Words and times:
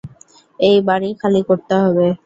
এই 0.59 0.77
বাড়ি 0.87 1.09
খালি 1.21 1.41
করতে 1.49 1.73
হবে। 1.83 2.07